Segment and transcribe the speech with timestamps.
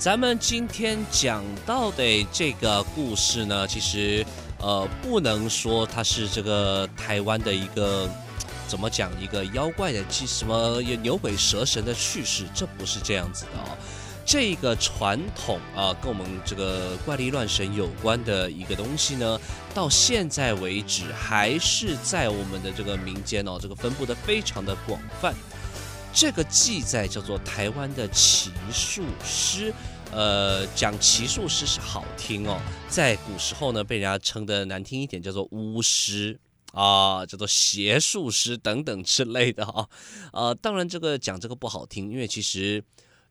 [0.00, 4.24] 咱们今天讲到的这个故事呢，其实
[4.58, 8.08] 呃不能说它是这个台湾的一个
[8.66, 13.76] 怎么讲一个妖怪的其什么牛鬼蛇神的趣事，这不是这样子的哦。
[14.24, 19.38] 这个传统啊，跟我们这个怪力乱神有关的一个东西呢，
[19.74, 25.34] 到现在为止还是在我们的这个民间哦，这个分布的非常的广泛。
[26.12, 29.72] 这个记载叫做台湾的奇术师，
[30.12, 36.38] 呃，讲奇术师是好听哦，在古时候呢，被人家称的难听一点叫做巫师
[36.72, 39.88] 啊，叫做邪术师等等之类的哈，
[40.32, 42.82] 呃，当然这个讲这个不好听，因为其实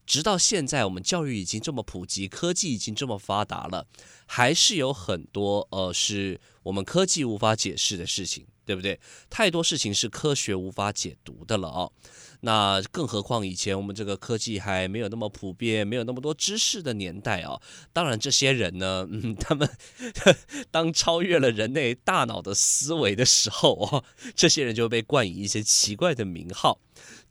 [0.09, 3.85] 直到现在，我们教育已经这么普及，科技已经这么发达了，
[4.25, 8.99] 还是有很多呃是我们科技无法解释的事情，对不对？
[9.29, 11.93] 太多事情是科学无法解读的了哦。
[12.41, 17.61] 那更何况以前我们这个科技还没有那么普遍，没有那么多知识的年代啊。
[17.93, 19.69] 当然，这些人呢， 嗯，他们
[20.71, 24.03] 当超越了人类大脑的思维的时候哦，
[24.35, 26.79] 这些人就被冠以一些奇怪的名号。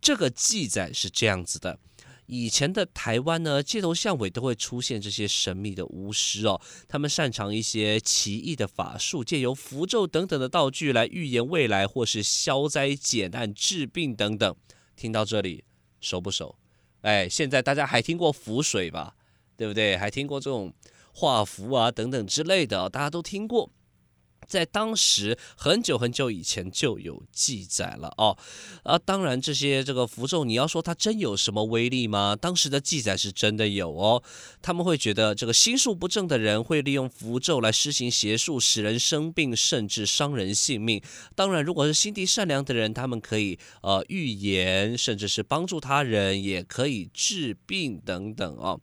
[0.01, 1.81] 这个记载是这样子的：
[2.29, 14.55] 以前的台湾呢，街头巷尾都会出现这些神秘的巫师哦，他们擅长一些奇异的法术，借由符咒等等的道具来预言未来，或是消灾解难、治病等等。
[14.95, 15.65] 听到这里
[16.03, 16.55] 熟不熟？
[17.01, 19.15] 哎，现在大家还听过符水吧？
[19.57, 19.97] 对不对？
[19.97, 20.73] 还听过这种
[21.15, 23.71] 画符啊等等之类的，大家都听过。
[24.49, 28.37] 在当时很久很久以前就有记载了哦，
[28.83, 32.35] 啊，当然这些这个符咒，你要说它真有什么威力吗？
[32.35, 34.23] 当时的记载是真的有哦，
[34.63, 41.03] 他们会觉得这个心术不正的人会利用符咒来施行邪术，使人生病，甚至伤人性命。
[41.35, 48.81] 当然，如果是心地善良的人，他们可以呃预言，甚至是帮助他人，也可以治病等等哦。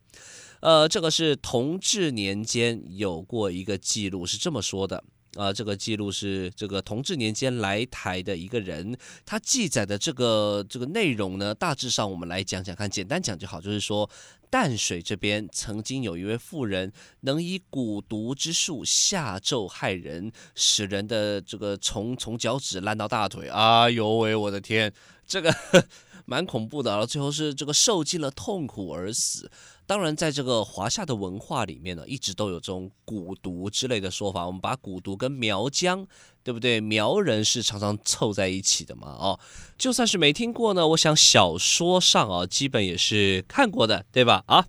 [0.60, 5.02] 呃，这个是同治年间有过一个记录，是这么说的。
[5.36, 13.60] 啊、这个记录是这个同治年间来台的一个人，他记载的这个这个内容呢，大致上我们来讲讲看，简单讲就好。
[13.60, 14.08] 就是说，
[14.48, 23.48] 淡水这边曾经有一位妇人，能以蛊毒之术下咒害人，使人的这个从从脚趾烂到大腿。
[23.48, 24.92] 哎呦喂，我的天，
[25.26, 25.54] 这个
[26.24, 26.92] 蛮恐怖的。
[26.92, 29.50] 然后最后是这个受尽了痛苦而死。
[29.86, 34.44] 当然，在这个华夏的文化里面呢，一直都有这种蛊毒之类的说法。
[34.44, 36.06] 我们把蛊毒跟苗疆，
[36.42, 36.80] 对不对？
[36.80, 39.08] 苗人是常常凑在一起的嘛。
[39.08, 39.38] 哦，
[39.78, 44.42] 就算是没听过呢，我想小说上啊，基本也是看过的，对吧？
[44.46, 44.66] 啊，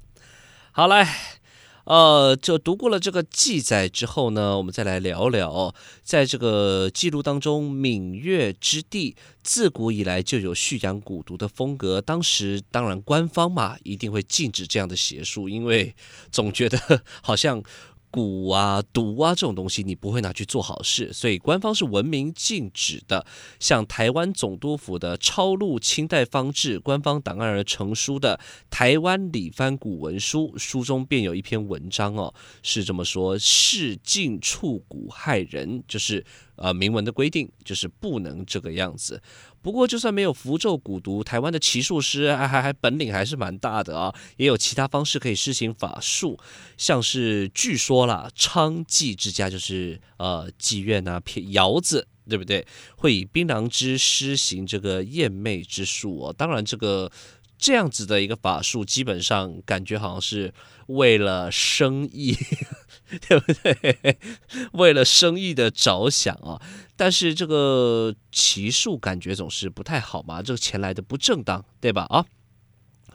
[0.72, 1.37] 好来。
[1.88, 12.02] 呃，就读过了这个记载之后呢，我们再来聊聊，在这个记录当中，闽越之地自古以来就有蓄养蛊毒的风格。
[12.02, 15.96] 当时当然官方嘛，一定会禁止这样的邪术，因为
[16.30, 16.78] 总觉得
[17.24, 17.64] 好像。
[18.12, 23.26] 蛊啊、毒啊这种东西，你不会拿去做好事，所以官方是文明禁止的。
[23.60, 28.38] 像台湾总督府的抄录清代方志、官方档案而成书的
[28.70, 36.26] 《台湾理蕃蛊文书》，书中便有一篇文章哦，是这么说：是禁触蛊害人，就是
[36.58, 39.22] 呃明文的规定，就是不能这个样子。
[39.62, 46.40] 不过，就算没有符咒蛊毒，台湾的骑术师还还还本领还是蛮大的啊，也有其他方式可以施行法术，
[46.78, 52.66] 像是据说啦，娼妓之家就是呃妓院啊，窑子，对不对？
[52.96, 56.34] 会以槟榔汁施行这个艳魅之术哦。
[56.34, 57.12] 当然，这个
[57.58, 60.54] 这样子的一个法术，基本上感觉好像是
[60.88, 62.38] 为了生意。
[63.30, 64.20] 对不对？
[64.74, 66.62] 为了生意的着想啊，
[66.98, 72.04] 但是这个骑术感觉总是不太好嘛，这个钱来的不正当，对吧？
[72.10, 72.26] 啊，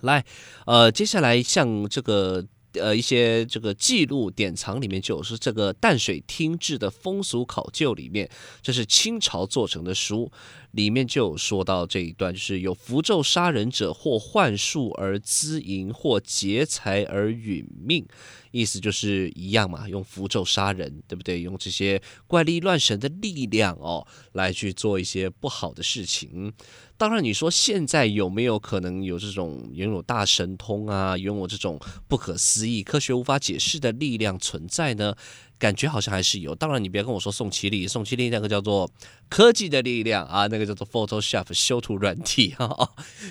[0.00, 0.24] 来，
[0.64, 2.46] 呃，接下来像这个。
[2.80, 8.30] 呃，一些这个记录典藏里面就是这个淡水厅制的风俗考究里面，
[8.62, 10.32] 这是清朝做成的书，
[10.72, 18.06] 里面就有说到这一段，就是有符咒杀人者，或幻术而滋淫，或劫财而殒命，
[18.50, 21.40] 意思就是一样嘛，用符咒杀人，对不对？
[21.40, 26.52] 用这些怪力乱神的力量哦，来去做一些不好的事情。
[26.96, 35.14] 当然，你说现在有没有可能有这种拥有大神通啊，拥有这种不可思议、科学无法解释的力量存在呢？
[35.62, 36.52] 感觉好像还是有。
[36.56, 38.90] 当然，你别跟我说宋其力，宋其力那个叫做
[39.28, 42.68] 科技的力量啊，那个叫做 Photoshop 修图软体啊，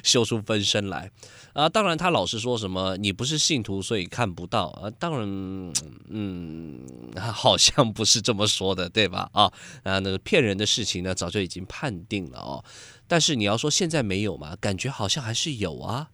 [0.01, 1.11] 修出分身来
[1.51, 1.67] 啊。
[1.67, 4.89] 当然，他老是说什么你不是信徒，所以看不到啊。
[4.97, 5.73] 当然，
[6.07, 6.87] 嗯，
[7.17, 9.29] 好像不是这么说的，对吧？
[9.33, 9.51] 啊
[9.83, 12.63] 啊，那个骗人的事情呢，早就已经判定了哦。
[13.09, 14.55] 但是你要说现在没有嘛？
[14.55, 16.07] 感觉好像还是有啊。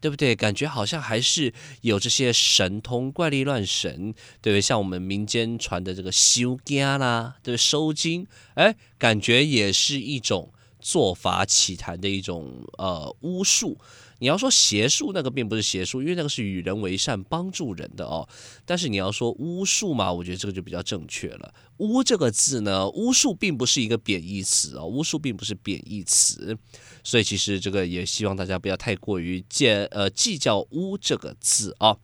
[0.00, 0.34] 对不对？
[0.34, 1.52] 感觉好像还是
[1.82, 4.60] 有这些神通、怪力乱神，对不对？
[4.60, 13.78] 像我们民间传的这个修家啦，对不对，收金，哎，感觉也是一种做法起坛的一种呃巫术。
[14.20, 18.28] 你要说邪术，那个并不是邪术，因为那个是与人为善、帮助人的哦。
[18.64, 21.52] 但是你要说巫术嘛，我觉得这个就比较正确了。
[21.78, 26.56] 巫这个字呢，巫术并不是一个贬义词哦，巫术并不是贬义词，
[27.02, 31.96] 所以其实这个也希望大家不要太过于见呃计较巫这个字啊。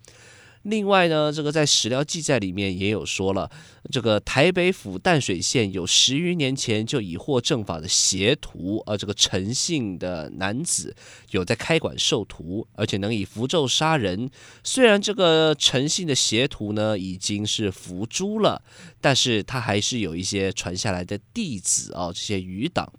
[0.67, 3.49] 另外呢，这个在史料记载里面也有说了，
[3.93, 10.97] 这个台北府淡水县有十余年前就已获正法的邪徒，呃，这个陈姓的男子
[11.31, 14.29] 有在开馆授徒，而且能以符咒杀人。
[14.65, 18.61] 虽然这个陈姓的邪徒呢已经是伏诛了，
[19.01, 22.93] 但是他还是有一些传下来的弟子啊，这些余党。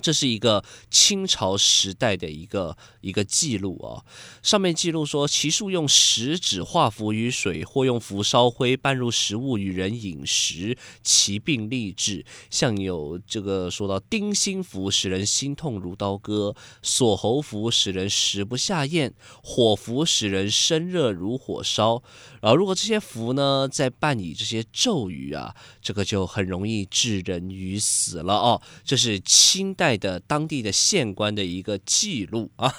[0.00, 4.04] 这是一个清朝时代的一个一个记录哦，
[4.42, 12.24] 上面记录说，其数用食指画符于水，或用符烧灰拌入食物与人饮食，其病立治。
[12.48, 19.12] 像有这个说到丁心符使人心痛如刀割，锁喉符使人食不下咽，
[19.42, 22.02] 火符使人身热如火烧。
[22.40, 28.62] 然后如果这些符呢，再伴以这些咒语啊，这个就很容易致人于死了哦。
[28.82, 29.89] 这是清代。
[29.96, 32.72] 的当地的县官的一个记录啊，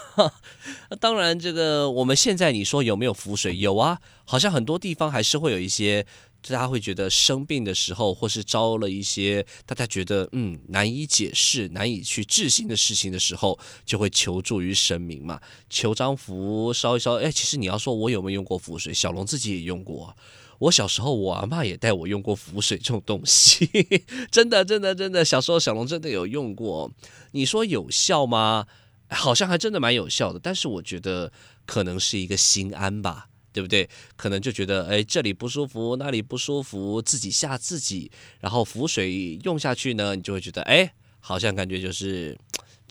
[0.99, 3.57] 当然这个我们现在你说有没有符水？
[3.57, 6.05] 有啊，好像很多地方还是会有一些，
[6.41, 17.15] 大家会觉得生病的时候，或是招了一些大家觉得嗯难以解释、难以去置信的事情的时候，就会求助于神明嘛，求张符烧一烧。
[17.15, 20.15] 哎，其实你要说我有没有用过符水，小龙自己也用过。
[20.61, 23.67] 我小时候，我阿妈也带我用过符水这种东西，
[24.29, 25.25] 真的，真的，真的。
[25.25, 26.91] 小时候小龙真的有用过。
[27.31, 28.67] 你说有效吗？
[29.09, 30.39] 好像还真的蛮有效的。
[30.39, 31.31] 但是我觉得
[31.65, 33.89] 可能是一个心安吧，对不对？
[34.15, 38.11] 可能就觉得，哎，这里不舒服，那里不舒服，自己吓自己。
[38.39, 42.37] 然后符水用下去呢，你就会觉得，哎，好像感觉就是。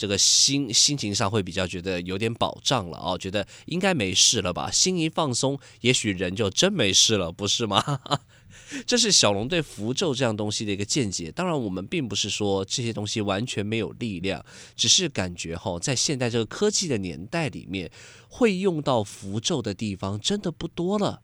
[0.01, 4.71] 这个心心情上会比较觉得有点保障了哦，觉得应该没事了吧？
[4.71, 8.01] 心一放松，也许人就真没事了，不是吗？
[8.87, 11.31] 这是小龙对符咒这样东西的一个见解。
[11.31, 14.43] 当然，我们并不是说这些东西完全没有力量，
[14.75, 17.91] 只是感觉哈，在现代这个科技的年代里面，
[18.31, 21.21] 会用到符咒的地方真的不多了。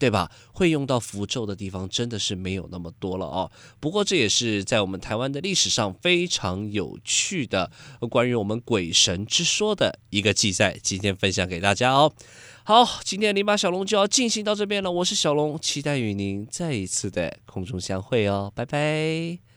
[0.00, 0.32] 对吧？
[0.50, 3.52] 会用到符咒的地方真的是没有那么多了哦。
[3.78, 7.70] 不过这也是在我们台湾的历史上非常有趣的
[8.08, 12.12] 关于我们鬼神之说的一个记载，今天分享给大家哦。
[12.64, 14.90] 好，今天零八小龙就要进行到这边了。
[14.90, 18.50] 我是小龙，期待与您再一次的空中相会哦。
[18.54, 19.49] 拜拜。